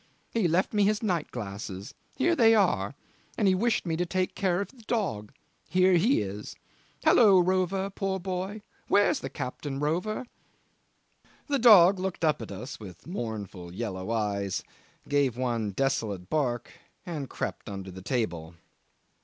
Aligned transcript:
He 0.31 0.47
left 0.47 0.73
me 0.73 0.83
his 0.83 1.03
night 1.03 1.29
glasses 1.29 1.93
here 2.15 2.35
they 2.35 2.55
are; 2.55 2.95
and 3.37 3.47
he 3.47 3.53
wished 3.53 3.85
me 3.85 3.95
to 3.97 4.03
take 4.03 4.33
care 4.33 4.59
of 4.59 4.69
the 4.69 4.81
dog 4.87 5.31
here 5.69 5.93
he 5.93 6.21
is. 6.23 6.55
Hallo, 7.03 7.39
Rover, 7.39 7.91
poor 7.91 8.19
boy. 8.19 8.63
Where's 8.87 9.19
the 9.19 9.29
captain, 9.29 9.79
Rover?" 9.79 10.25
The 11.45 11.59
dog 11.59 11.99
looked 11.99 12.25
up 12.25 12.41
at 12.41 12.51
us 12.51 12.79
with 12.79 13.05
mournful 13.05 13.75
yellow 13.75 14.09
eyes, 14.09 14.63
gave 15.07 15.37
one 15.37 15.69
desolate 15.69 16.31
bark, 16.31 16.71
and 17.05 17.29
crept 17.29 17.69
under 17.69 17.91
the 17.91 18.01
table. 18.01 18.55